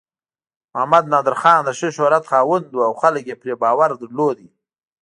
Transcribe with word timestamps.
محمد 0.71 1.03
نادر 1.11 1.35
خان 1.41 1.59
د 1.63 1.69
ښه 1.77 1.89
شهرت 1.97 2.23
خاوند 2.31 2.65
و 2.73 2.79
او 2.87 2.93
خلک 3.01 3.23
یې 3.29 3.35
پرې 3.41 3.53
باور 3.63 3.89
درلود. 4.01 4.37